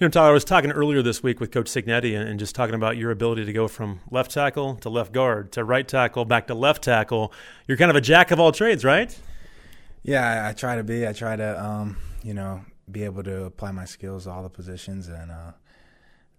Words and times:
You 0.00 0.08
know, 0.08 0.10
Tyler, 0.10 0.30
I 0.30 0.32
was 0.32 0.44
talking 0.44 0.72
earlier 0.72 1.02
this 1.02 1.22
week 1.22 1.38
with 1.38 1.52
Coach 1.52 1.66
Cignetti 1.66 2.18
and, 2.18 2.28
and 2.28 2.36
just 2.36 2.56
talking 2.56 2.74
about 2.74 2.96
your 2.96 3.12
ability 3.12 3.44
to 3.44 3.52
go 3.52 3.68
from 3.68 4.00
left 4.10 4.32
tackle 4.32 4.74
to 4.76 4.88
left 4.88 5.12
guard 5.12 5.52
to 5.52 5.62
right 5.62 5.86
tackle 5.86 6.24
back 6.24 6.48
to 6.48 6.54
left 6.54 6.82
tackle. 6.82 7.32
You're 7.68 7.76
kind 7.76 7.90
of 7.90 7.96
a 7.96 8.00
jack 8.00 8.32
of 8.32 8.40
all 8.40 8.50
trades, 8.50 8.84
right? 8.84 9.16
Yeah, 10.02 10.46
I, 10.46 10.48
I 10.48 10.52
try 10.52 10.74
to 10.74 10.82
be. 10.82 11.06
I 11.06 11.12
try 11.12 11.36
to, 11.36 11.64
um, 11.64 11.96
you 12.24 12.34
know, 12.34 12.64
be 12.90 13.04
able 13.04 13.22
to 13.22 13.44
apply 13.44 13.70
my 13.70 13.84
skills 13.84 14.24
to 14.24 14.32
all 14.32 14.42
the 14.42 14.50
positions, 14.50 15.06
and 15.06 15.30
uh, 15.30 15.52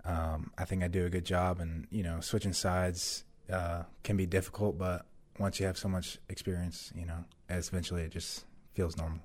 um, 0.03 0.51
I 0.57 0.65
think 0.65 0.83
I 0.83 0.89
do 0.89 1.05
a 1.05 1.09
good 1.09 1.25
job. 1.25 1.61
And 1.61 1.87
you 1.91 2.03
know, 2.03 2.19
switching 2.19 2.51
sides 2.53 3.23
uh, 3.49 3.83
can 4.03 4.17
be 4.17 4.25
difficult, 4.25 4.77
but 4.77 5.05
once 5.39 5.61
you 5.61 5.65
have 5.65 5.77
so 5.77 5.87
much 5.87 6.17
experience, 6.27 6.91
you 6.93 7.05
know, 7.05 7.23
eventually 7.47 8.01
it 8.01 8.11
just 8.11 8.43
feels 8.73 8.97
normal. 8.97 9.19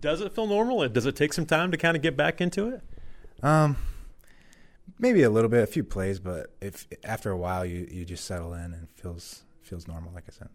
Does 0.00 0.20
it 0.20 0.34
feel 0.34 0.46
normal? 0.46 0.86
Does 0.90 1.06
it 1.06 1.16
take 1.16 1.32
some 1.32 1.46
time 1.46 1.70
to 1.70 1.78
kind 1.78 1.96
of 1.96 2.02
get 2.02 2.14
back 2.14 2.42
into 2.42 2.68
it? 2.68 2.82
Um, 3.42 3.76
maybe 4.98 5.22
a 5.22 5.30
little 5.30 5.50
bit, 5.50 5.62
a 5.62 5.66
few 5.66 5.84
plays, 5.84 6.20
but 6.20 6.54
if 6.60 6.86
after 7.04 7.30
a 7.30 7.36
while 7.36 7.64
you 7.64 7.86
you 7.90 8.04
just 8.04 8.24
settle 8.24 8.54
in 8.54 8.74
and 8.74 8.88
feels 8.90 9.44
feels 9.62 9.88
normal, 9.88 10.12
like 10.12 10.24
I 10.28 10.32
said. 10.32 10.48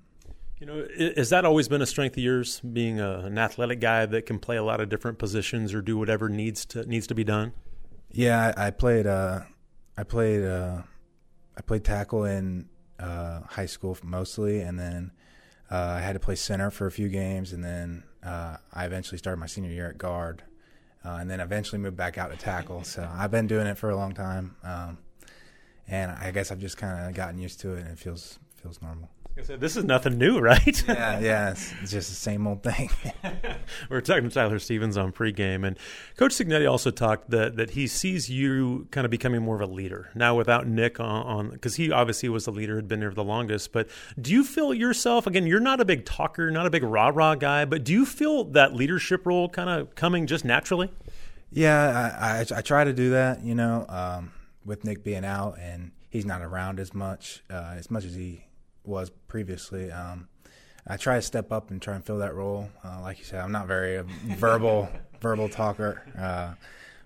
You 0.59 0.67
know, 0.67 0.87
has 1.17 1.29
that 1.31 1.43
always 1.43 1.67
been 1.67 1.81
a 1.81 1.85
strength 1.85 2.15
of 2.15 2.23
yours, 2.23 2.61
being 2.61 3.01
a, 3.01 3.19
an 3.19 3.37
athletic 3.37 3.81
guy 3.81 4.05
that 4.05 4.25
can 4.25 4.39
play 4.39 4.55
a 4.55 4.63
lot 4.63 4.79
of 4.79 4.87
different 4.87 5.19
positions 5.19 5.73
or 5.73 5.81
do 5.81 5.97
whatever 5.97 6.29
needs 6.29 6.65
to 6.67 6.85
needs 6.85 7.07
to 7.07 7.15
be 7.15 7.23
done? 7.23 7.53
Yeah, 8.11 8.53
I, 8.55 8.67
I 8.67 8.71
played. 8.71 9.07
Uh, 9.07 9.41
I 9.97 10.03
played. 10.03 10.43
Uh, 10.43 10.83
I 11.57 11.61
played 11.61 11.83
tackle 11.83 12.25
in 12.25 12.69
uh, 12.99 13.41
high 13.41 13.65
school 13.65 13.97
mostly, 14.03 14.61
and 14.61 14.79
then 14.79 15.11
uh, 15.69 15.95
I 15.97 15.99
had 15.99 16.13
to 16.13 16.19
play 16.19 16.35
center 16.35 16.71
for 16.71 16.87
a 16.87 16.91
few 16.91 17.09
games, 17.09 17.51
and 17.51 17.63
then 17.63 18.03
uh, 18.23 18.57
I 18.73 18.85
eventually 18.85 19.17
started 19.17 19.39
my 19.39 19.47
senior 19.47 19.71
year 19.71 19.89
at 19.89 19.97
guard 19.97 20.43
uh, 21.05 21.17
and 21.19 21.29
then 21.29 21.39
eventually 21.39 21.79
moved 21.79 21.97
back 21.97 22.17
out 22.17 22.31
to 22.31 22.37
tackle. 22.37 22.83
So 22.83 23.07
I've 23.13 23.31
been 23.31 23.47
doing 23.47 23.67
it 23.67 23.77
for 23.77 23.89
a 23.89 23.95
long 23.95 24.13
time, 24.13 24.55
um, 24.63 24.97
and 25.87 26.11
I 26.11 26.31
guess 26.31 26.51
I've 26.51 26.59
just 26.59 26.77
kind 26.77 27.07
of 27.07 27.13
gotten 27.13 27.39
used 27.39 27.59
to 27.61 27.73
it, 27.75 27.81
and 27.81 27.89
it 27.89 27.99
feels 27.99 28.39
feels 28.55 28.81
normal. 28.81 29.09
Said, 29.43 29.59
this 29.59 29.75
is 29.75 29.83
nothing 29.83 30.17
new, 30.17 30.39
right? 30.39 30.83
yeah, 30.87 31.19
yeah, 31.19 31.51
it's, 31.51 31.73
it's, 31.81 31.91
just 31.91 32.09
the 32.09 32.15
same 32.15 32.47
old 32.47 32.63
thing. 32.63 32.89
We're 33.89 33.99
talking 33.99 34.23
to 34.23 34.29
Tyler 34.33 34.59
Stephens 34.59 34.95
on 34.97 35.11
pregame, 35.11 35.67
and 35.67 35.77
Coach 36.15 36.31
Cignetti 36.31 36.69
also 36.69 36.89
talked 36.89 37.29
that 37.31 37.57
that 37.57 37.71
he 37.71 37.85
sees 37.85 38.29
you 38.29 38.87
kind 38.91 39.03
of 39.03 39.11
becoming 39.11 39.43
more 39.43 39.55
of 39.55 39.61
a 39.61 39.71
leader 39.71 40.09
now 40.15 40.35
without 40.35 40.67
Nick 40.67 41.01
on 41.01 41.49
because 41.49 41.75
he 41.75 41.91
obviously 41.91 42.29
was 42.29 42.45
the 42.45 42.51
leader, 42.51 42.77
had 42.77 42.87
been 42.87 43.01
there 43.01 43.11
the 43.11 43.25
longest. 43.25 43.73
But 43.73 43.89
do 44.19 44.31
you 44.31 44.43
feel 44.45 44.73
yourself 44.73 45.27
again? 45.27 45.45
You're 45.45 45.59
not 45.59 45.81
a 45.81 45.85
big 45.85 46.05
talker, 46.05 46.49
not 46.49 46.65
a 46.65 46.69
big 46.69 46.83
rah 46.83 47.11
rah 47.13 47.35
guy, 47.35 47.65
but 47.65 47.83
do 47.83 47.91
you 47.91 48.05
feel 48.05 48.45
that 48.45 48.73
leadership 48.73 49.25
role 49.25 49.49
kind 49.49 49.69
of 49.69 49.93
coming 49.95 50.27
just 50.27 50.45
naturally? 50.45 50.91
Yeah, 51.51 52.15
I, 52.19 52.39
I, 52.39 52.59
I 52.59 52.61
try 52.61 52.85
to 52.85 52.93
do 52.93 53.09
that. 53.11 53.43
You 53.43 53.53
know, 53.55 53.85
um, 53.89 54.31
with 54.63 54.85
Nick 54.85 55.03
being 55.03 55.25
out 55.25 55.59
and 55.59 55.91
he's 56.09 56.25
not 56.25 56.41
around 56.41 56.79
as 56.79 56.93
much, 56.93 57.43
uh, 57.49 57.73
as 57.75 57.91
much 57.91 58.05
as 58.05 58.15
he 58.15 58.45
was 58.87 59.09
previously. 59.27 59.91
Um, 59.91 60.27
I 60.87 60.97
try 60.97 61.15
to 61.15 61.21
step 61.21 61.51
up 61.51 61.71
and 61.71 61.81
try 61.81 61.95
and 61.95 62.05
fill 62.05 62.19
that 62.19 62.35
role. 62.35 62.69
Uh, 62.83 63.01
like 63.01 63.17
you 63.17 63.25
said, 63.25 63.41
I'm 63.41 63.51
not 63.51 63.67
very 63.67 64.01
verbal 64.37 64.89
verbal 65.19 65.49
talker, 65.49 66.03
uh, 66.17 66.53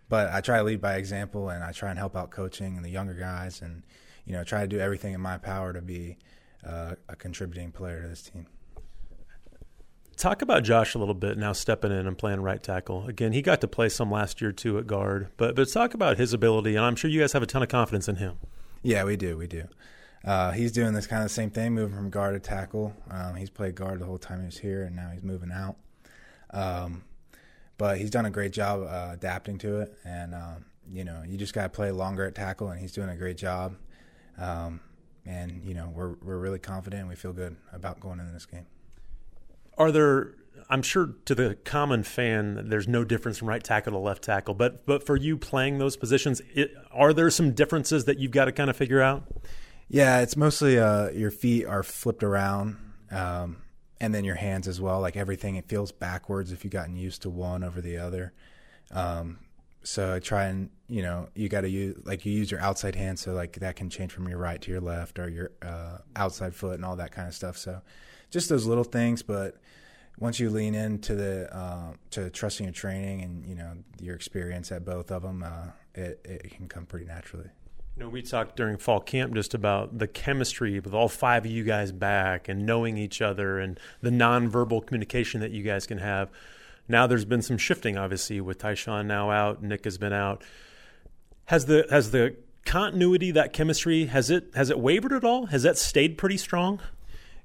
but 0.10 0.32
I 0.32 0.42
try 0.42 0.58
to 0.58 0.64
lead 0.64 0.82
by 0.82 0.96
example, 0.96 1.50
and 1.50 1.64
I 1.64 1.72
try 1.72 1.90
and 1.90 1.98
help 1.98 2.16
out 2.16 2.32
coaching 2.32 2.76
and 2.76 2.84
the 2.84 2.90
younger 2.90 3.14
guys, 3.14 3.62
and 3.62 3.84
you 4.26 4.34
know 4.34 4.44
try 4.44 4.62
to 4.62 4.68
do 4.68 4.80
everything 4.80 5.14
in 5.14 5.22
my 5.22 5.38
power 5.38 5.72
to 5.74 5.82
be 5.82 6.18
uh, 6.66 6.96
a 7.08 7.16
contributing 7.16 7.72
player 7.72 8.02
to 8.02 8.08
this 8.08 8.24
team. 8.24 8.48
Talk 10.18 10.42
about 10.42 10.64
Josh 10.66 10.96
a 10.96 11.00
little 11.00 11.14
bit 11.14 11.38
now, 11.38 11.54
stepping 11.54 11.94
in 11.94 12.06
and 12.06 12.18
playing 12.18 12.42
right 12.42 12.62
tackle. 12.62 13.08
Again, 13.08 13.32
he 13.32 13.42
got 13.42 13.62
to 13.62 13.70
play 13.70 13.88
some 13.88 14.12
last 14.12 14.42
year 14.42 14.52
too 14.52 14.78
at 14.78 14.86
guard, 14.86 15.30
but 15.38 15.56
but 15.56 15.72
talk 15.72 15.94
about 15.94 16.18
his 16.18 16.34
ability, 16.34 16.76
and 16.76 16.84
I'm 16.84 16.98
sure 16.98 17.10
you 17.10 17.22
guys 17.22 17.32
have 17.32 17.44
a 17.44 17.46
ton 17.46 17.64
of 17.64 17.70
confidence 17.70 18.10
in 18.10 18.18
him. 18.18 18.36
Yeah, 18.84 19.06
we 19.06 19.16
do, 19.16 19.38
we 19.38 19.48
do. 19.48 19.70
Uh, 20.26 20.52
he's 20.52 20.72
doing 20.72 20.94
this 20.94 21.08
kind 21.08 21.24
of 21.24 21.32
same 21.32 21.50
thing, 21.50 21.74
moving 21.74 21.96
from 21.96 22.10
guard 22.10 22.34
to 22.34 22.40
tackle. 22.40 22.94
Um, 23.10 23.36
he's 23.36 23.50
played 23.50 23.76
guard 23.76 24.00
the 24.00 24.06
whole 24.06 24.18
time 24.18 24.40
he 24.40 24.46
was 24.46 24.58
here, 24.58 24.84
and 24.84 24.96
now 24.96 25.10
he's 25.14 25.24
moving 25.24 25.52
out. 25.52 25.78
Um, 26.52 27.04
but 27.78 27.98
he's 27.98 28.10
done 28.10 28.26
a 28.26 28.30
great 28.30 28.52
job 28.52 28.82
uh, 28.82 29.14
adapting 29.14 29.58
to 29.60 29.80
it, 29.80 29.98
and 30.04 30.36
um, 30.36 30.66
you 30.92 31.04
know, 31.04 31.24
you 31.26 31.38
just 31.38 31.54
got 31.54 31.64
to 31.64 31.70
play 31.70 31.92
longer 31.92 32.26
at 32.26 32.36
tackle, 32.36 32.70
and 32.70 32.80
he's 32.80 32.92
doing 32.92 33.10
a 33.10 33.16
great 33.16 33.38
job. 33.38 33.76
Um, 34.38 34.82
and 35.26 35.64
you 35.64 35.74
know, 35.74 35.92
we're 35.96 36.16
we're 36.22 36.38
really 36.38 36.60
confident, 36.60 37.02
and 37.02 37.10
we 37.10 37.16
feel 37.16 37.34
good 37.34 37.56
about 37.72 38.00
going 38.00 38.20
into 38.20 38.34
this 38.34 38.46
game. 38.46 38.66
Are 39.78 39.92
there 39.92 40.34
I'm 40.70 40.82
sure 40.82 41.16
to 41.26 41.36
the 41.36 41.56
common 41.56 42.04
fan, 42.04 42.70
there's 42.70 42.88
no 42.88 43.04
difference 43.04 43.38
from 43.38 43.50
right 43.50 43.64
tackle 43.64 43.94
to 43.94 43.98
left 43.98 44.24
tackle. 44.24 44.54
But 44.54 44.86
but 44.86 45.06
for 45.06 45.16
you 45.16 45.38
playing 45.38 45.78
those 45.78 45.96
positions, 45.96 46.42
it, 46.54 46.74
are 46.92 47.14
there 47.14 47.30
some 47.30 47.52
differences 47.52 48.06
that 48.06 48.20
you've 48.20 48.32
got 48.32 48.46
to 48.46 48.52
kind 48.52 48.70
of 48.70 48.76
figure 48.76 49.02
out? 49.02 49.24
Yeah, 49.90 50.22
it's 50.22 50.38
mostly 50.38 50.78
uh, 50.78 51.10
your 51.10 51.32
feet 51.32 51.66
are 51.66 51.82
flipped 51.82 52.24
around, 52.24 52.78
um, 53.10 53.58
and 54.00 54.14
then 54.14 54.24
your 54.24 54.36
hands 54.36 54.68
as 54.68 54.80
well. 54.80 55.02
Like 55.02 55.18
everything, 55.18 55.56
it 55.56 55.68
feels 55.68 55.92
backwards 55.92 56.52
if 56.52 56.64
you've 56.64 56.72
gotten 56.72 56.96
used 56.96 57.24
to 57.24 57.30
one 57.30 57.64
over 57.64 57.82
the 57.82 57.98
other. 57.98 58.34
Um, 58.92 59.40
so 59.82 60.14
I 60.14 60.20
try 60.20 60.46
and 60.46 60.70
you 60.88 61.02
know 61.02 61.30
you 61.34 61.50
got 61.50 61.62
to 61.62 61.70
use 61.70 61.98
like 62.06 62.24
you 62.24 62.32
use 62.32 62.52
your 62.52 62.60
outside 62.62 62.96
hand, 62.96 63.18
so 63.18 63.34
like 63.34 63.54
that 63.60 63.76
can 63.78 63.90
change 63.90 64.12
from 64.12 64.28
your 64.28 64.38
right 64.38 64.62
to 64.62 64.72
your 64.72 64.80
left 64.82 65.18
or 65.18 65.28
your 65.28 65.52
uh, 65.64 65.98
outside 66.16 66.54
foot 66.54 66.76
and 66.76 66.86
all 66.86 66.98
that 66.98 67.12
kind 67.12 67.28
of 67.28 67.34
stuff. 67.34 67.58
So 67.58 67.82
just 68.30 68.48
those 68.48 68.68
little 68.68 68.84
things, 68.84 69.24
but 69.24 69.58
once 70.20 70.40
you 70.40 70.52
lean 70.52 70.76
into 70.76 71.16
the 71.16 71.56
uh, 71.56 71.94
to 72.12 72.30
trusting 72.30 72.66
your 72.66 72.74
training 72.74 73.22
and 73.24 73.44
you 73.44 73.56
know 73.56 73.74
your 74.00 74.16
experience 74.16 74.72
at 74.72 74.86
both 74.86 75.12
of 75.12 75.24
them, 75.24 75.42
uh, 75.42 75.72
it 75.96 76.22
it 76.26 76.52
can 76.52 76.68
come 76.68 76.86
pretty 76.86 77.06
naturally. 77.06 77.50
You 78.00 78.06
know, 78.06 78.12
we 78.12 78.22
talked 78.22 78.56
during 78.56 78.78
fall 78.78 79.02
camp 79.02 79.34
just 79.34 79.54
about 79.54 79.98
the 80.00 80.08
chemistry 80.08 80.80
with 80.80 80.94
all 80.94 81.10
five 81.10 81.44
of 81.44 81.52
you 81.52 81.66
guys 81.66 81.92
back 81.92 82.48
and 82.48 82.66
knowing 82.66 82.98
each 82.98 83.22
other 83.22 83.60
and 83.60 83.78
the 84.00 84.10
nonverbal 84.10 84.88
communication 84.88 85.42
that 85.42 85.52
you 85.52 85.64
guys 85.64 85.86
can 85.86 85.98
have. 85.98 86.30
Now 86.88 87.08
there's 87.08 87.26
been 87.26 87.42
some 87.42 87.58
shifting, 87.58 87.98
obviously, 87.98 88.40
with 88.40 88.60
Tyshawn 88.60 89.06
now 89.06 89.32
out, 89.32 89.62
Nick 89.62 89.84
has 89.84 89.98
been 89.98 90.14
out. 90.14 90.46
Has 91.48 91.66
the 91.66 91.88
has 91.90 92.12
the 92.12 92.38
continuity, 92.66 93.32
that 93.32 93.52
chemistry, 93.52 94.06
has 94.06 94.30
it 94.30 94.46
has 94.56 94.70
it 94.70 94.80
wavered 94.80 95.12
at 95.12 95.26
all? 95.26 95.48
Has 95.48 95.64
that 95.64 95.78
stayed 95.78 96.18
pretty 96.18 96.38
strong? 96.38 96.80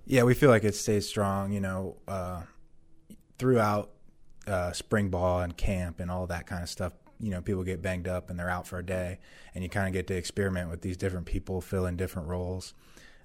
Yeah, 0.07 0.23
we 0.23 0.35
feel 0.35 0.51
like 0.51 0.63
it 0.63 0.77
stays 0.77 1.09
strong. 1.09 1.53
You 1.53 1.63
know, 1.63 1.97
uh, 2.07 2.43
throughout 3.41 3.91
uh, 4.47 4.71
spring 4.71 5.09
ball 5.09 5.41
and 5.41 5.57
camp 5.57 5.99
and 5.99 6.13
all 6.13 6.29
that 6.29 6.47
kind 6.47 6.63
of 6.63 6.69
stuff 6.69 6.93
you 7.21 7.31
know 7.31 7.41
people 7.41 7.63
get 7.63 7.83
banged 7.83 8.09
up 8.09 8.31
and 8.31 8.39
they're 8.39 8.51
out 8.51 8.67
for 8.67 8.79
a 8.79 8.85
day, 8.85 9.19
and 9.55 9.63
you 9.63 9.71
kind 9.71 9.87
of 9.87 9.93
get 9.93 10.07
to 10.09 10.15
experiment 10.15 10.71
with 10.71 10.83
these 10.83 10.97
different 10.97 11.27
people, 11.27 11.61
fill 11.61 11.87
in 11.87 11.97
different 11.97 12.29
roles, 12.29 12.75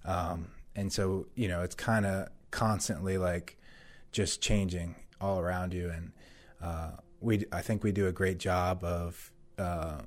um, 0.05 0.49
and 0.75 0.91
so 0.91 1.27
you 1.35 1.47
know 1.47 1.61
it's 1.61 1.75
kind 1.75 2.05
of 2.05 2.29
constantly 2.51 3.17
like 3.17 3.57
just 4.11 4.41
changing 4.41 4.95
all 5.21 5.39
around 5.39 5.73
you, 5.73 5.89
and 5.89 6.11
uh, 6.61 6.91
we 7.19 7.45
I 7.51 7.61
think 7.61 7.83
we 7.83 7.91
do 7.91 8.07
a 8.07 8.11
great 8.11 8.37
job 8.37 8.83
of 8.83 9.31
uh, 9.57 10.01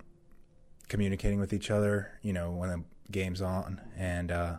communicating 0.89 1.41
with 1.41 1.53
each 1.53 1.71
other. 1.71 2.13
You 2.23 2.33
know 2.33 2.51
when 2.51 2.71
the 2.71 2.85
game's 3.11 3.43
on, 3.43 3.81
and 3.97 4.31
uh, 4.31 4.57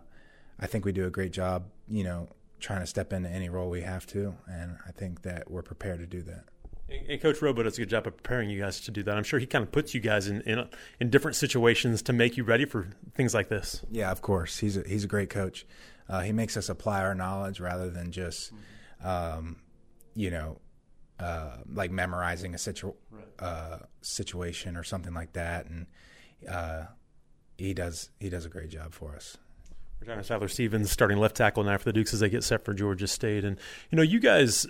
I 0.60 0.68
think 0.68 0.86
we 0.86 0.92
do 0.92 1.06
a 1.06 1.12
great 1.12 1.32
job. 1.34 1.66
You 1.88 2.04
know 2.04 2.30
trying 2.64 2.80
to 2.80 2.88
step 2.88 3.12
into 3.12 3.30
any 3.30 3.50
role 3.50 3.70
we 3.70 3.82
have 3.82 4.08
to, 4.08 4.34
and 4.48 4.78
I 4.88 4.92
think 4.92 5.24
that 5.24 5.52
we're 5.52 5.62
prepared 5.62 6.00
to 6.00 6.08
do 6.08 6.22
that. 6.22 6.46
And 7.10 7.22
Coach 7.22 7.42
Robo 7.42 7.64
does 7.64 7.78
a 7.78 7.82
good 7.82 7.90
job 7.90 8.08
of 8.08 8.18
preparing 8.18 8.50
you 8.50 8.60
guys 8.60 8.80
to 8.82 8.92
do 8.92 9.04
that. 9.04 9.18
I'm 9.18 9.24
sure 9.24 9.40
he 9.40 9.46
kind 9.46 9.64
of 9.64 9.72
puts 9.72 9.94
you 9.94 10.00
guys 10.00 10.28
in, 10.28 10.42
in 10.42 10.68
in, 11.00 11.10
different 11.10 11.36
situations 11.36 12.02
to 12.04 12.14
make 12.14 12.38
you 12.38 12.44
ready 12.44 12.66
for 12.66 12.88
things 13.16 13.34
like 13.34 13.50
this. 13.50 13.84
Yeah, 13.92 14.12
of 14.12 14.22
course. 14.22 14.60
He's 14.60 14.78
a, 14.78 14.84
he's 14.88 15.04
a 15.04 15.08
great 15.08 15.30
coach. 15.30 15.66
Uh, 16.08 16.22
he 16.22 16.32
makes 16.32 16.58
us 16.58 16.70
apply 16.70 17.02
our 17.02 17.16
knowledge 17.16 17.60
rather 17.60 17.90
than 17.90 18.12
just, 18.12 18.52
um, 19.04 19.58
you 20.16 20.30
know, 20.30 20.60
uh, 21.20 21.58
like 21.72 21.92
memorizing 21.92 22.54
a 22.54 22.58
situ- 22.58 22.94
uh, 23.40 23.80
situation 24.02 24.76
or 24.76 24.84
something 24.84 25.14
like 25.14 25.34
that. 25.34 25.68
And 25.68 25.88
uh, 26.50 26.84
he 27.58 27.74
does 27.74 28.10
he 28.20 28.30
does 28.30 28.46
a 28.46 28.50
great 28.50 28.70
job 28.70 28.94
for 28.94 29.16
us. 29.16 29.38
We're 30.00 30.08
talking 30.08 30.24
to 30.24 30.28
Tyler 30.28 30.48
Stephens, 30.50 30.92
starting 30.92 31.18
left 31.18 31.38
tackle 31.38 31.64
now 31.64 31.78
for 31.78 31.86
the 31.86 31.94
Dukes 31.94 32.14
as 32.14 32.20
they 32.20 32.30
get 32.30 32.44
set 32.44 32.66
for 32.66 32.74
Georgia 32.74 33.08
State. 33.08 33.46
And 33.46 33.58
you 33.90 33.96
know, 33.96 34.02
you 34.02 34.20
guys 34.20 34.68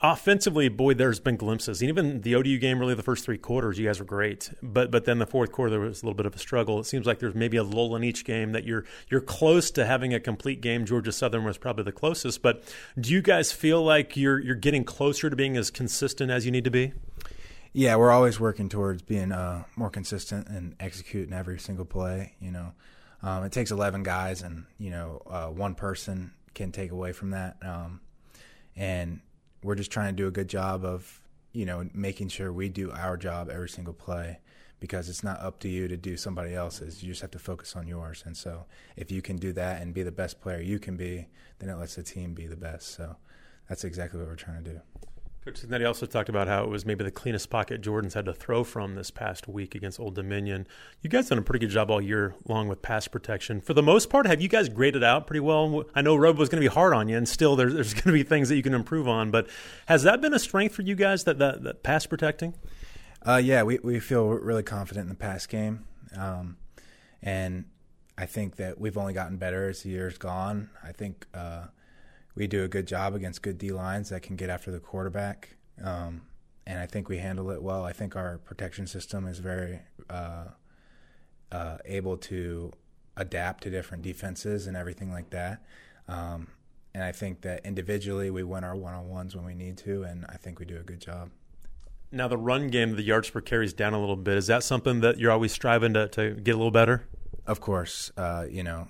offensively, 0.00 0.68
boy, 0.68 0.94
there's 0.94 1.20
been 1.20 1.36
glimpses. 1.36 1.80
And 1.80 1.88
even 1.88 2.20
the 2.22 2.34
ODU 2.34 2.58
game, 2.58 2.78
really, 2.78 2.94
the 2.94 3.02
first 3.02 3.24
three 3.24 3.38
quarters, 3.38 3.78
you 3.78 3.86
guys 3.86 3.98
were 3.98 4.04
great. 4.04 4.50
But 4.62 4.90
but 4.90 5.04
then 5.04 5.18
the 5.18 5.26
fourth 5.26 5.52
quarter, 5.52 5.70
there 5.70 5.80
was 5.80 6.02
a 6.02 6.06
little 6.06 6.16
bit 6.16 6.26
of 6.26 6.34
a 6.34 6.38
struggle. 6.38 6.80
It 6.80 6.84
seems 6.84 7.06
like 7.06 7.18
there's 7.18 7.34
maybe 7.34 7.56
a 7.56 7.64
lull 7.64 7.96
in 7.96 8.04
each 8.04 8.24
game 8.24 8.52
that 8.52 8.64
you're 8.64 8.84
you're 9.08 9.20
close 9.20 9.70
to 9.72 9.86
having 9.86 10.12
a 10.14 10.20
complete 10.20 10.60
game. 10.60 10.84
Georgia 10.84 11.12
Southern 11.12 11.44
was 11.44 11.58
probably 11.58 11.84
the 11.84 11.92
closest. 11.92 12.42
But 12.42 12.62
do 12.98 13.12
you 13.12 13.22
guys 13.22 13.52
feel 13.52 13.82
like 13.82 14.16
you're 14.16 14.40
you're 14.40 14.54
getting 14.54 14.84
closer 14.84 15.30
to 15.30 15.36
being 15.36 15.56
as 15.56 15.70
consistent 15.70 16.30
as 16.30 16.44
you 16.44 16.52
need 16.52 16.64
to 16.64 16.70
be? 16.70 16.92
Yeah, 17.72 17.96
we're 17.96 18.12
always 18.12 18.38
working 18.38 18.68
towards 18.68 19.02
being 19.02 19.32
uh, 19.32 19.64
more 19.74 19.90
consistent 19.90 20.48
and 20.48 20.76
executing 20.78 21.32
every 21.32 21.58
single 21.58 21.84
play. 21.84 22.34
You 22.38 22.52
know, 22.52 22.72
um, 23.22 23.42
it 23.44 23.52
takes 23.52 23.70
eleven 23.70 24.02
guys, 24.02 24.42
and 24.42 24.66
you 24.78 24.90
know, 24.90 25.22
uh, 25.28 25.46
one 25.46 25.74
person 25.74 26.32
can 26.54 26.70
take 26.70 26.92
away 26.92 27.12
from 27.12 27.30
that. 27.30 27.56
Um, 27.62 28.00
and 28.76 29.20
we're 29.64 29.74
just 29.74 29.90
trying 29.90 30.14
to 30.14 30.22
do 30.22 30.28
a 30.28 30.30
good 30.30 30.48
job 30.48 30.84
of 30.84 31.20
you 31.52 31.64
know 31.64 31.88
making 31.94 32.28
sure 32.28 32.52
we 32.52 32.68
do 32.68 32.92
our 32.92 33.16
job 33.16 33.48
every 33.50 33.68
single 33.68 33.94
play 33.94 34.38
because 34.78 35.08
it's 35.08 35.24
not 35.24 35.40
up 35.40 35.58
to 35.60 35.68
you 35.68 35.88
to 35.88 35.96
do 35.96 36.14
somebody 36.14 36.54
else's. 36.54 37.02
You 37.02 37.08
just 37.08 37.22
have 37.22 37.30
to 37.30 37.38
focus 37.38 37.74
on 37.74 37.86
yours. 37.88 38.22
And 38.26 38.36
so 38.36 38.66
if 38.96 39.10
you 39.10 39.22
can 39.22 39.36
do 39.36 39.50
that 39.54 39.80
and 39.80 39.94
be 39.94 40.02
the 40.02 40.12
best 40.12 40.42
player 40.42 40.60
you 40.60 40.78
can 40.78 40.94
be, 40.94 41.26
then 41.58 41.70
it 41.70 41.76
lets 41.76 41.94
the 41.94 42.02
team 42.02 42.34
be 42.34 42.46
the 42.46 42.56
best. 42.56 42.94
So 42.94 43.16
that's 43.66 43.84
exactly 43.84 44.20
what 44.20 44.28
we're 44.28 44.34
trying 44.34 44.62
to 44.62 44.72
do. 44.72 44.80
Coach 45.44 45.60
Cignetti 45.60 45.86
also 45.86 46.06
talked 46.06 46.30
about 46.30 46.48
how 46.48 46.64
it 46.64 46.70
was 46.70 46.86
maybe 46.86 47.04
the 47.04 47.10
cleanest 47.10 47.50
pocket 47.50 47.82
Jordan's 47.82 48.14
had 48.14 48.24
to 48.24 48.32
throw 48.32 48.64
from 48.64 48.94
this 48.94 49.10
past 49.10 49.46
week 49.46 49.74
against 49.74 50.00
Old 50.00 50.14
Dominion. 50.14 50.66
You 51.02 51.10
guys 51.10 51.28
done 51.28 51.36
a 51.36 51.42
pretty 51.42 51.58
good 51.66 51.72
job 51.72 51.90
all 51.90 52.00
year 52.00 52.34
long 52.48 52.66
with 52.66 52.80
pass 52.80 53.08
protection. 53.08 53.60
For 53.60 53.74
the 53.74 53.82
most 53.82 54.08
part, 54.08 54.26
have 54.26 54.40
you 54.40 54.48
guys 54.48 54.70
graded 54.70 55.04
out 55.04 55.26
pretty 55.26 55.40
well? 55.40 55.84
I 55.94 56.00
know 56.00 56.16
Rob 56.16 56.38
was 56.38 56.48
going 56.48 56.62
to 56.62 56.66
be 56.66 56.72
hard 56.72 56.94
on 56.94 57.10
you, 57.10 57.18
and 57.18 57.28
still 57.28 57.56
there's, 57.56 57.74
there's 57.74 57.92
going 57.92 58.04
to 58.04 58.12
be 58.12 58.22
things 58.22 58.48
that 58.48 58.56
you 58.56 58.62
can 58.62 58.72
improve 58.72 59.06
on. 59.06 59.30
But 59.30 59.50
has 59.84 60.02
that 60.04 60.22
been 60.22 60.32
a 60.32 60.38
strength 60.38 60.74
for 60.74 60.80
you 60.80 60.94
guys, 60.94 61.24
that, 61.24 61.38
that, 61.40 61.62
that 61.64 61.82
pass 61.82 62.06
protecting? 62.06 62.54
Uh, 63.20 63.36
yeah, 63.36 63.64
we, 63.64 63.78
we 63.82 64.00
feel 64.00 64.28
really 64.28 64.62
confident 64.62 65.04
in 65.04 65.08
the 65.10 65.14
pass 65.14 65.44
game. 65.44 65.84
Um, 66.16 66.56
and 67.22 67.66
I 68.16 68.24
think 68.24 68.56
that 68.56 68.80
we've 68.80 68.96
only 68.96 69.12
gotten 69.12 69.36
better 69.36 69.68
as 69.68 69.82
the 69.82 69.90
year's 69.90 70.16
gone. 70.16 70.70
I 70.82 70.92
think 70.92 71.26
uh,– 71.34 71.64
we 72.34 72.46
do 72.46 72.64
a 72.64 72.68
good 72.68 72.86
job 72.86 73.14
against 73.14 73.42
good 73.42 73.58
D 73.58 73.70
lines 73.70 74.08
that 74.10 74.22
can 74.22 74.36
get 74.36 74.50
after 74.50 74.70
the 74.70 74.80
quarterback. 74.80 75.56
Um, 75.82 76.22
and 76.66 76.78
I 76.78 76.86
think 76.86 77.08
we 77.08 77.18
handle 77.18 77.50
it 77.50 77.62
well. 77.62 77.84
I 77.84 77.92
think 77.92 78.16
our 78.16 78.38
protection 78.38 78.86
system 78.86 79.26
is 79.26 79.38
very 79.38 79.80
uh, 80.08 80.46
uh, 81.52 81.78
able 81.84 82.16
to 82.16 82.72
adapt 83.16 83.62
to 83.64 83.70
different 83.70 84.02
defenses 84.02 84.66
and 84.66 84.76
everything 84.76 85.12
like 85.12 85.30
that. 85.30 85.62
Um, 86.08 86.48
and 86.94 87.02
I 87.02 87.12
think 87.12 87.42
that 87.42 87.64
individually 87.64 88.30
we 88.30 88.42
win 88.44 88.64
our 88.64 88.76
one 88.76 88.94
on 88.94 89.08
ones 89.08 89.34
when 89.34 89.44
we 89.44 89.54
need 89.54 89.76
to, 89.78 90.04
and 90.04 90.24
I 90.28 90.36
think 90.36 90.58
we 90.58 90.64
do 90.64 90.76
a 90.76 90.82
good 90.82 91.00
job. 91.00 91.30
Now, 92.12 92.28
the 92.28 92.38
run 92.38 92.68
game, 92.68 92.94
the 92.94 93.02
yards 93.02 93.30
per 93.30 93.40
carry 93.40 93.66
is 93.66 93.72
down 93.72 93.92
a 93.92 94.00
little 94.00 94.16
bit. 94.16 94.36
Is 94.36 94.46
that 94.46 94.62
something 94.62 95.00
that 95.00 95.18
you're 95.18 95.32
always 95.32 95.52
striving 95.52 95.94
to, 95.94 96.06
to 96.08 96.34
get 96.34 96.54
a 96.54 96.56
little 96.56 96.70
better? 96.70 97.06
Of 97.46 97.60
course. 97.60 98.12
Uh, 98.16 98.46
you 98.48 98.62
know, 98.62 98.88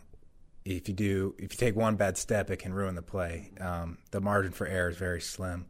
if 0.64 0.88
you 0.88 0.94
do 0.94 1.34
if 1.38 1.52
you 1.52 1.58
take 1.58 1.76
one 1.76 1.96
bad 1.96 2.16
step, 2.16 2.50
it 2.50 2.56
can 2.56 2.72
ruin 2.72 2.94
the 2.94 3.02
play. 3.02 3.52
Um, 3.60 3.98
the 4.10 4.20
margin 4.20 4.52
for 4.52 4.66
error 4.66 4.88
is 4.88 4.96
very 4.96 5.20
slim. 5.20 5.66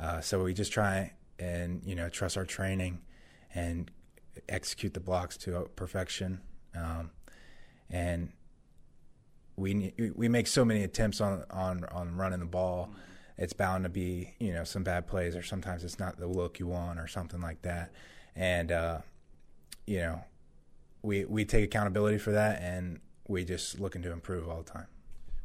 Uh, 0.00 0.20
so 0.20 0.42
we 0.42 0.54
just 0.54 0.72
try 0.72 1.12
and 1.38 1.82
you 1.84 1.94
know 1.94 2.08
trust 2.08 2.36
our 2.36 2.44
training 2.44 3.00
and 3.54 3.90
execute 4.48 4.94
the 4.94 5.00
blocks 5.00 5.36
to 5.38 5.68
perfection. 5.76 6.40
Um, 6.74 7.10
and 7.90 8.32
we 9.56 9.92
we 10.16 10.28
make 10.28 10.46
so 10.46 10.64
many 10.64 10.82
attempts 10.82 11.20
on 11.20 11.44
on 11.50 11.84
on 11.86 12.16
running 12.16 12.40
the 12.40 12.46
ball. 12.46 12.90
It's 13.36 13.52
bound 13.52 13.84
to 13.84 13.90
be 13.90 14.34
you 14.38 14.52
know 14.54 14.64
some 14.64 14.82
bad 14.82 15.06
plays, 15.06 15.36
or 15.36 15.42
sometimes 15.42 15.84
it's 15.84 15.98
not 15.98 16.18
the 16.18 16.26
look 16.26 16.58
you 16.58 16.66
want, 16.66 16.98
or 16.98 17.06
something 17.06 17.40
like 17.40 17.62
that. 17.62 17.92
And 18.34 18.72
uh, 18.72 18.98
you 19.86 19.98
know, 19.98 20.24
we 21.02 21.26
we 21.26 21.44
take 21.44 21.64
accountability 21.64 22.16
for 22.16 22.32
that, 22.32 22.62
and 22.62 23.00
we 23.32 23.44
just 23.44 23.80
looking 23.80 24.02
to 24.02 24.12
improve 24.12 24.48
all 24.48 24.62
the 24.62 24.70
time. 24.70 24.86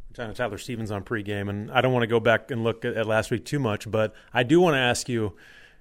We're 0.10 0.16
talking 0.16 0.34
to 0.34 0.38
Tyler 0.38 0.58
Stephens 0.58 0.92
on 0.92 1.04
pregame, 1.04 1.50
and 1.50 1.72
I 1.72 1.82
don't 1.82 1.94
want 1.94 2.04
to 2.04 2.08
go 2.08 2.20
back 2.20 2.52
and 2.52 2.64
look 2.64 2.86
at, 2.86 2.96
at 2.96 3.08
last 3.08 3.32
week 3.32 3.46
too 3.46 3.60
much, 3.60 3.90
but 3.90 4.14
I 4.34 4.44
do 4.44 4.60
want 4.60 4.76
to 4.76 4.80
ask 4.80 5.10
you. 5.10 5.34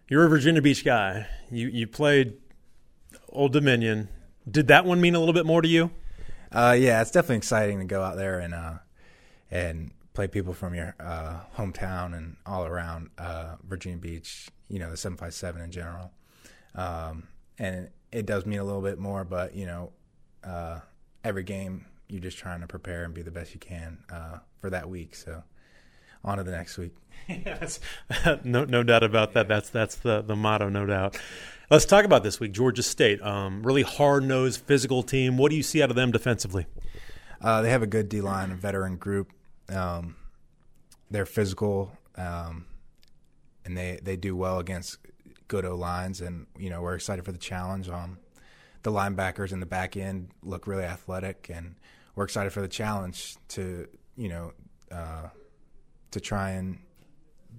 You're 0.08 0.25
a 0.25 0.29
Virginia 0.29 0.62
Beach 0.62 0.85
guy. 0.85 1.26
You 1.50 1.67
you 1.67 1.88
played 1.88 2.35
Old 3.29 3.53
Dominion. 3.53 4.08
Did 4.49 4.69
that 4.69 4.85
one 4.85 5.00
mean 5.00 5.17
a 5.17 5.19
little 5.19 5.35
bit 5.35 5.47
more 5.47 5.61
to 5.61 5.69
you? 5.69 5.91
Uh, 6.53 6.76
yeah, 6.79 7.03
it's 7.03 7.11
definitely 7.11 7.38
exciting 7.38 7.81
to 7.81 7.85
go 7.85 8.03
out 8.03 8.17
there 8.17 8.38
and 8.38 8.55
uh, 8.55 8.75
and 9.50 9.91
play 10.14 10.29
people 10.29 10.55
from 10.55 10.75
your 10.75 10.94
uh, 11.00 11.41
hometown 11.56 12.17
and 12.17 12.37
all 12.47 12.64
around 12.64 13.11
uh, 13.19 13.56
Virginia 13.67 13.99
Beach. 13.99 14.49
You 14.69 14.79
know, 14.79 14.91
the 14.91 14.97
seven 14.97 15.19
five 15.19 15.35
seven 15.35 15.61
in 15.61 15.73
general, 15.73 16.12
um, 16.76 17.26
and 17.58 17.91
it 18.12 18.26
does 18.26 18.47
mean 18.47 18.61
a 18.61 18.64
little 18.64 18.82
bit 18.82 19.00
more. 19.00 19.25
But 19.25 19.56
you 19.56 19.67
know, 19.67 19.93
uh, 20.44 20.81
every 21.25 21.43
game 21.43 21.85
you're 22.08 22.20
just 22.20 22.38
trying 22.38 22.61
to 22.61 22.67
prepare 22.67 23.05
and 23.05 23.14
be 23.14 23.23
the 23.23 23.31
best 23.31 23.55
you 23.55 23.61
can 23.61 23.99
uh, 24.12 24.38
for 24.61 24.70
that 24.70 24.88
week. 24.88 25.14
So 25.14 25.43
on 26.25 26.38
to 26.38 26.44
the 26.44 26.50
next 26.50 26.79
week. 26.79 26.94
yes, 27.29 27.81
no, 28.44 28.64
no 28.64 28.82
doubt 28.82 29.03
about 29.03 29.32
that. 29.32 29.49
That's 29.49 29.69
that's 29.70 29.97
the 29.97 30.23
the 30.23 30.37
motto, 30.37 30.69
no 30.69 30.87
doubt. 30.87 31.19
Let's 31.70 31.85
talk 31.85 32.05
about 32.05 32.23
this 32.23 32.38
week, 32.38 32.53
Georgia 32.53 32.82
State. 32.82 33.20
Um, 33.20 33.64
really 33.64 33.82
hard 33.82 34.23
nosed, 34.23 34.61
physical 34.61 35.03
team. 35.03 35.37
What 35.37 35.50
do 35.50 35.56
you 35.56 35.64
see 35.64 35.82
out 35.82 35.91
of 35.91 35.97
them 35.97 36.12
defensively? 36.12 36.67
Uh, 37.41 37.62
they 37.62 37.70
have 37.70 37.82
a 37.82 37.87
good 37.87 38.08
D 38.08 38.20
line, 38.20 38.53
a 38.53 38.55
veteran 38.55 38.97
group. 38.97 39.32
Um, 39.69 40.14
they're 41.11 41.26
physical, 41.26 41.91
um, 42.17 42.67
and 43.64 43.76
they 43.76 43.99
they 44.03 44.17
do 44.17 44.37
well 44.37 44.61
against 44.61 44.99
good 45.49 45.64
O 45.64 45.75
lines. 45.75 46.20
And 46.20 46.47
you 46.56 46.70
know 46.70 46.82
we're 46.82 46.94
excited 46.94 47.25
for 47.25 47.32
the 47.32 47.38
challenge. 47.38 47.88
Um, 47.88 48.19
the 48.87 48.93
linebackers 48.93 49.50
in 49.50 49.59
the 49.59 49.67
back 49.67 49.97
end 49.97 50.29
look 50.44 50.69
really 50.69 50.85
athletic, 50.85 51.50
and 51.53 51.75
we're 52.15 52.23
excited 52.23 52.53
for 52.53 52.61
the 52.61 52.69
challenge 52.69 53.37
to 53.49 53.88
you 54.17 54.29
know 54.29 54.53
uh, 54.93 55.29
to 56.12 56.21
try 56.21 56.50
and 56.50 56.79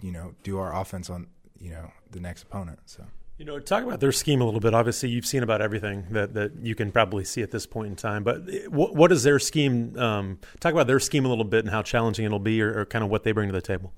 you 0.02 0.14
know 0.14 0.34
do 0.44 0.58
our 0.58 0.74
offense 0.74 1.10
on 1.10 1.28
you 1.60 1.70
know 1.70 1.92
the 2.12 2.22
next 2.22 2.44
opponent. 2.44 2.80
So. 2.86 3.04
You 3.38 3.46
know, 3.46 3.60
talk 3.60 3.84
about 3.84 4.00
their 4.00 4.12
scheme 4.12 4.42
a 4.42 4.46
little 4.46 4.60
bit. 4.60 4.74
Obviously, 4.74 5.10
you've 5.10 5.28
seen 5.28 5.44
about 5.44 5.62
everything 5.62 6.08
that, 6.10 6.34
that 6.34 6.54
you 6.64 6.74
can 6.74 6.92
probably 6.92 7.24
see 7.24 7.44
at 7.44 7.52
this 7.52 7.68
point 7.68 7.90
in 7.90 7.96
time. 7.96 8.24
But 8.24 8.50
what, 8.70 8.96
what 8.96 9.12
is 9.12 9.22
their 9.22 9.38
scheme? 9.38 9.96
Um, 9.96 10.40
talk 10.60 10.74
about 10.74 10.88
their 10.88 11.00
scheme 11.00 11.24
a 11.24 11.30
little 11.30 11.44
bit 11.44 11.64
and 11.64 11.70
how 11.72 11.84
challenging 11.84 12.26
it'll 12.26 12.40
be, 12.40 12.64
or, 12.64 12.80
or 12.80 12.86
kind 12.86 13.04
of 13.04 13.12
what 13.12 13.24
they 13.24 13.34
bring 13.34 13.48
to 13.48 13.54
the 13.54 13.62
table. 13.62 13.94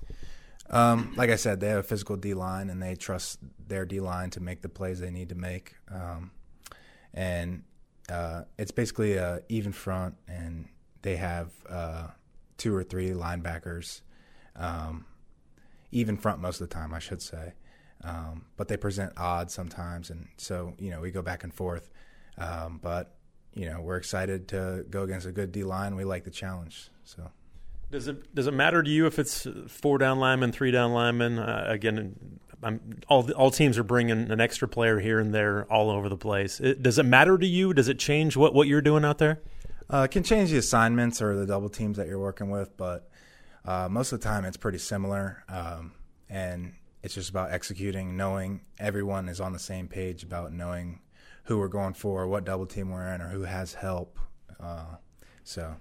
Um, 0.68 1.14
like 1.16 1.30
I 1.30 1.36
said, 1.36 1.58
they 1.60 1.68
have 1.68 1.78
a 1.78 1.82
physical 1.82 2.16
D 2.16 2.34
line, 2.34 2.68
and 2.68 2.82
they 2.82 2.96
trust 2.96 3.38
their 3.66 3.86
D 3.86 4.00
line 4.00 4.28
to 4.30 4.40
make 4.40 4.60
the 4.60 4.68
plays 4.68 5.00
they 5.00 5.10
need 5.10 5.30
to 5.30 5.36
make. 5.36 5.74
Um, 5.90 6.32
and 7.14 7.62
uh, 8.10 8.42
it's 8.58 8.70
basically 8.70 9.14
a 9.14 9.40
even 9.48 9.72
front, 9.72 10.16
and 10.28 10.68
they 11.02 11.16
have 11.16 11.50
uh, 11.68 12.08
two 12.56 12.74
or 12.74 12.82
three 12.82 13.10
linebackers, 13.10 14.00
um, 14.56 15.06
even 15.92 16.16
front 16.16 16.40
most 16.40 16.60
of 16.60 16.68
the 16.68 16.74
time, 16.74 16.92
I 16.92 16.98
should 16.98 17.22
say. 17.22 17.54
Um, 18.02 18.46
but 18.56 18.68
they 18.68 18.76
present 18.76 19.12
odds 19.16 19.52
sometimes, 19.52 20.10
and 20.10 20.28
so 20.36 20.74
you 20.78 20.90
know 20.90 21.00
we 21.00 21.10
go 21.10 21.22
back 21.22 21.44
and 21.44 21.52
forth. 21.52 21.90
Um, 22.38 22.80
but 22.82 23.16
you 23.54 23.66
know 23.66 23.80
we're 23.80 23.96
excited 23.96 24.48
to 24.48 24.86
go 24.88 25.02
against 25.02 25.26
a 25.26 25.32
good 25.32 25.52
D 25.52 25.64
line. 25.64 25.96
We 25.96 26.04
like 26.04 26.24
the 26.24 26.30
challenge, 26.30 26.90
so. 27.04 27.30
Does 27.90 28.06
it 28.06 28.32
does 28.36 28.46
it 28.46 28.54
matter 28.54 28.84
to 28.84 28.88
you 28.88 29.06
if 29.06 29.18
it's 29.18 29.48
four 29.66 29.98
down 29.98 30.20
linemen, 30.20 30.52
three 30.52 30.70
down 30.70 30.92
linemen? 30.92 31.40
Uh, 31.40 31.64
again, 31.66 32.38
I'm, 32.62 33.00
all 33.08 33.30
all 33.32 33.50
teams 33.50 33.78
are 33.78 33.84
bringing 33.84 34.30
an 34.30 34.40
extra 34.40 34.68
player 34.68 35.00
here 35.00 35.18
and 35.18 35.34
there 35.34 35.64
all 35.72 35.90
over 35.90 36.08
the 36.08 36.16
place. 36.16 36.60
It, 36.60 36.82
does 36.82 36.98
it 36.98 37.04
matter 37.04 37.38
to 37.38 37.46
you? 37.46 37.72
Does 37.72 37.88
it 37.88 37.98
change 37.98 38.36
what, 38.36 38.54
what 38.54 38.68
you're 38.68 38.82
doing 38.82 39.04
out 39.04 39.18
there? 39.18 39.40
Uh, 39.88 40.02
it 40.02 40.10
can 40.10 40.22
change 40.22 40.50
the 40.50 40.58
assignments 40.58 41.20
or 41.20 41.34
the 41.36 41.46
double 41.46 41.68
teams 41.68 41.96
that 41.96 42.06
you're 42.06 42.20
working 42.20 42.50
with, 42.50 42.76
but 42.76 43.08
uh, 43.64 43.88
most 43.90 44.12
of 44.12 44.20
the 44.20 44.24
time 44.24 44.44
it's 44.44 44.56
pretty 44.56 44.78
similar. 44.78 45.42
Um, 45.48 45.92
and 46.28 46.74
it's 47.02 47.14
just 47.14 47.30
about 47.30 47.50
executing, 47.50 48.16
knowing 48.16 48.60
everyone 48.78 49.28
is 49.28 49.40
on 49.40 49.52
the 49.52 49.58
same 49.58 49.88
page 49.88 50.22
about 50.22 50.52
knowing 50.52 51.00
who 51.44 51.58
we're 51.58 51.68
going 51.68 51.94
for, 51.94 52.28
what 52.28 52.44
double 52.44 52.66
team 52.66 52.90
we're 52.90 53.06
in, 53.12 53.20
or 53.20 53.28
who 53.28 53.42
has 53.42 53.74
help. 53.74 54.18
Uh, 54.62 54.96
so 55.42 55.74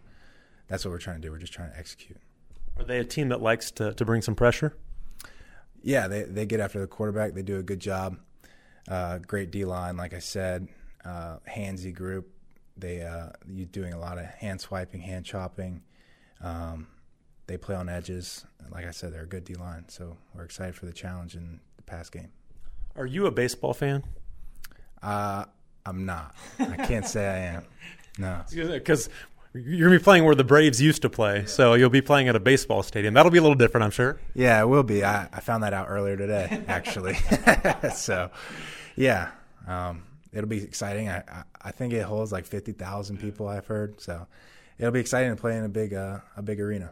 that's 0.68 0.86
what 0.86 0.92
we're 0.92 0.98
trying 0.98 1.18
to 1.18 1.28
do. 1.28 1.32
We're 1.32 1.38
just 1.38 1.54
trying 1.54 1.72
to 1.72 1.78
execute. 1.78 2.18
Are 2.78 2.86
they 2.86 3.00
a 3.00 3.04
team 3.04 3.30
that 3.30 3.42
likes 3.42 3.70
to, 3.72 3.94
to 3.94 4.06
bring 4.06 4.22
some 4.22 4.36
pressure? 4.36 4.76
Yeah, 5.84 6.08
they 6.08 6.24
they 6.24 6.46
get 6.46 6.60
after 6.60 6.80
the 6.80 6.88
quarterback. 6.88 7.34
They 7.34 7.42
do 7.42 7.58
a 7.58 7.64
good 7.64 7.80
job. 7.80 8.18
Uh, 8.88 9.20
great 9.20 9.52
D 9.52 9.66
line, 9.66 9.98
like 9.98 10.14
I 10.14 10.20
said. 10.20 10.68
Uh, 11.06 11.38
handsy 11.50 11.94
group. 11.94 12.30
They 12.78 13.02
uh, 13.04 13.30
you 13.48 13.66
doing 13.66 13.94
a 13.94 14.00
lot 14.00 14.18
of 14.18 14.26
hand 14.26 14.62
swiping, 14.62 15.02
hand 15.02 15.26
chopping. 15.26 15.82
Um, 16.42 16.88
they 17.48 17.58
play 17.58 17.76
on 17.76 17.90
edges. 17.90 18.46
Like 18.72 18.86
I 18.86 18.92
said, 18.92 19.14
they're 19.14 19.24
a 19.24 19.28
good 19.28 19.44
D 19.44 19.56
line. 19.56 19.86
So 19.88 20.18
we're 20.34 20.44
excited 20.44 20.76
for 20.76 20.86
the 20.86 20.94
challenge 20.94 21.36
in 21.36 21.60
the 21.78 21.84
pass 21.84 22.10
game. 22.10 22.32
Are 22.96 23.06
you 23.06 23.26
a 23.26 23.32
baseball 23.32 23.74
fan? 23.74 24.04
Uh, 25.02 25.46
I'm 25.86 26.06
not. 26.06 26.36
I 26.60 26.76
can't 26.86 27.06
say 27.06 27.28
I 27.28 27.38
am. 27.56 27.66
No, 28.18 28.44
because 28.54 29.10
you're 29.54 29.88
gonna 29.88 30.00
be 30.00 30.04
playing 30.04 30.26
where 30.26 30.36
the 30.36 30.44
Braves 30.44 30.82
used 30.82 31.02
to 31.02 31.10
play, 31.10 31.46
so 31.46 31.74
you'll 31.74 31.90
be 31.90 32.02
playing 32.02 32.28
at 32.28 32.36
a 32.36 32.40
baseball 32.40 32.84
stadium. 32.84 33.16
That'll 33.16 33.32
be 33.32 33.40
a 33.40 33.42
little 33.42 33.56
different, 33.56 33.84
I'm 33.84 33.92
sure. 33.92 34.20
Yeah, 34.36 34.62
it 34.62 34.68
will 34.68 34.84
be. 34.84 35.04
I, 35.04 35.28
I 35.34 35.40
found 35.40 35.64
that 35.64 35.74
out 35.74 35.88
earlier 35.90 36.16
today, 36.16 36.64
actually. 36.68 37.16
so, 37.94 38.30
yeah, 38.96 39.32
um, 39.68 40.04
it'll 40.32 40.50
be 40.50 40.62
exciting. 40.62 41.10
I, 41.10 41.24
I, 41.62 41.72
think 41.72 41.94
it 41.94 42.04
holds 42.04 42.32
like 42.32 42.46
fifty 42.46 42.74
thousand 42.74 43.20
people. 43.20 43.48
I've 43.48 43.66
heard, 43.66 44.00
so 44.00 44.28
it'll 44.78 44.92
be 44.92 45.00
exciting 45.00 45.36
to 45.36 45.42
play 45.42 45.58
in 45.58 45.64
a 45.64 45.70
big 45.70 45.96
uh, 45.96 46.20
a 46.38 46.44
big 46.44 46.62
arena. 46.62 46.92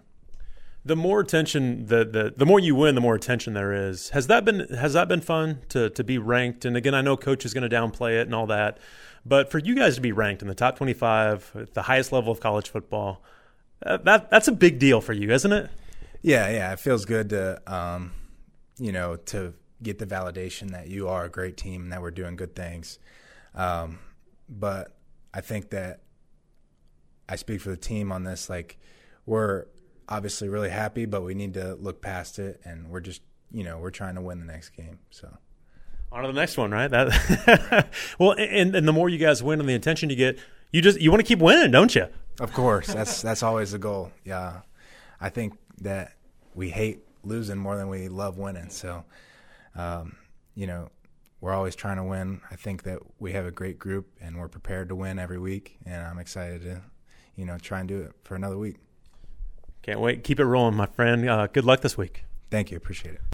The 0.88 0.96
more 0.96 1.20
attention, 1.20 1.86
the, 1.88 2.06
the 2.06 2.34
the 2.36 2.46
more 2.46 2.60
you 2.60 2.76
win, 2.76 2.96
the 2.96 3.02
more 3.02 3.16
attention 3.16 3.54
there 3.54 3.74
is. 3.74 4.10
Has 4.10 4.28
that 4.28 4.46
been 4.46 4.68
has 4.70 4.94
that 4.94 5.08
been 5.08 5.22
fun 5.22 5.60
to 5.70 5.90
to 5.92 6.04
be 6.04 6.18
ranked? 6.18 6.66
And 6.66 6.78
again, 6.78 6.96
I 6.96 7.02
know 7.02 7.18
coach 7.18 7.46
is 7.46 7.54
going 7.54 7.70
to 7.70 7.76
downplay 7.76 8.20
it 8.20 8.28
and 8.28 8.34
all 8.34 8.48
that. 8.48 8.78
But 9.26 9.52
for 9.52 9.60
you 9.60 9.76
guys 9.76 9.96
to 9.96 10.02
be 10.02 10.14
ranked 10.14 10.42
in 10.42 10.48
the 10.48 10.56
top 10.56 10.78
25 10.78 11.52
at 11.56 11.74
the 11.74 11.82
highest 11.82 12.14
level 12.14 12.32
of 12.32 12.40
college 12.40 12.70
football, 12.70 13.22
uh, 13.86 13.98
that 13.98 14.32
that's 14.32 14.48
a 14.48 14.54
big 14.54 14.80
deal 14.80 15.02
for 15.02 15.14
you, 15.14 15.32
isn't 15.32 15.52
it? 15.52 15.70
Yeah, 16.22 16.50
yeah, 16.50 16.72
it 16.72 16.80
feels 16.80 17.06
good 17.06 17.30
to 17.30 17.62
um, 17.68 18.14
you 18.80 18.92
know 18.92 19.18
to 19.28 19.54
get 19.84 20.00
the 20.00 20.06
validation 20.06 20.72
that 20.72 20.88
you 20.88 21.08
are 21.08 21.26
a 21.26 21.30
great 21.30 21.58
team 21.58 21.84
and 21.84 21.92
that 21.92 22.02
we're 22.02 22.12
doing 22.12 22.36
good 22.36 22.56
things. 22.56 23.00
Um, 23.54 24.00
but 24.50 24.96
I 25.34 25.42
think 25.42 25.72
that 25.72 26.02
I 27.30 27.36
speak 27.36 27.62
for 27.62 27.70
the 27.70 27.78
team 27.78 28.12
on 28.12 28.24
this. 28.24 28.50
Like, 28.50 28.78
we're 29.26 29.66
obviously 30.10 30.50
really 30.50 30.70
happy, 30.70 31.06
but 31.06 31.24
we 31.24 31.34
need 31.34 31.54
to 31.56 31.76
look 31.76 32.02
past 32.02 32.40
it, 32.40 32.62
and 32.64 32.90
we're 32.90 33.00
just, 33.00 33.22
you 33.52 33.64
know, 33.64 33.78
we're 33.80 33.92
trying 33.92 34.16
to 34.16 34.22
win 34.22 34.40
the 34.40 34.46
next 34.46 34.70
game. 34.70 35.00
So. 35.10 35.36
On 36.12 36.22
to 36.22 36.28
the 36.28 36.34
next 36.34 36.58
one, 36.58 36.72
right? 36.72 36.90
That 36.90 37.90
well, 38.20 38.32
and 38.32 38.76
and 38.76 38.88
the 38.88 38.94
more 38.94 39.10
you 39.10 39.18
guys 39.18 39.44
win, 39.44 39.60
and 39.60 39.68
the 39.68 39.76
attention 39.76 40.10
you 40.10 40.16
get, 40.16 40.40
you 40.72 40.82
just 40.82 41.02
you 41.02 41.12
want 41.12 41.20
to 41.20 41.28
keep 41.28 41.40
winning, 41.40 41.72
don't 41.72 41.94
you? 41.94 42.08
Of 42.40 42.54
course, 42.54 42.88
that's 42.88 43.22
that's 43.22 43.44
always 43.44 43.74
the 43.74 43.78
goal. 43.78 44.12
Yeah, 44.24 44.62
I 45.20 45.30
think 45.30 45.58
that 45.82 46.14
we 46.56 46.70
hate 46.70 47.00
losing 47.24 47.58
more 47.58 47.76
than 47.76 47.90
we 47.90 48.08
love 48.08 48.38
winning. 48.38 48.70
So, 48.70 49.04
um, 49.76 50.16
you 50.56 50.66
know, 50.66 50.90
we're 51.42 51.54
always 51.54 51.76
trying 51.76 51.98
to 51.98 52.04
win. 52.04 52.42
I 52.50 52.56
think 52.56 52.84
that 52.84 53.00
we 53.20 53.34
have 53.34 53.46
a 53.46 53.52
great 53.52 53.78
group, 53.78 54.08
and 54.22 54.38
we're 54.38 54.48
prepared 54.48 54.90
to 54.90 54.96
win 54.96 55.20
every 55.20 55.40
week. 55.40 55.78
And 55.86 56.04
I'm 56.04 56.20
excited 56.20 56.62
to, 56.64 56.82
you 57.36 57.46
know, 57.46 57.58
try 57.58 57.80
and 57.80 57.88
do 57.88 58.02
it 58.02 58.14
for 58.24 58.36
another 58.36 58.58
week. 58.58 58.78
Can't 59.82 60.00
wait. 60.00 60.24
Keep 60.24 60.40
it 60.40 60.46
rolling, 60.46 60.76
my 60.76 60.86
friend. 60.86 61.30
Uh, 61.30 61.48
good 61.48 61.66
luck 61.66 61.82
this 61.82 61.98
week. 61.98 62.26
Thank 62.52 62.72
you. 62.72 62.78
Appreciate 62.78 63.16
it. 63.16 63.22